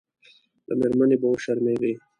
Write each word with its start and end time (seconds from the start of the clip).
له 0.67 0.73
مېرمنې 0.79 1.17
به 1.21 1.27
وشرمېږي. 1.29 1.93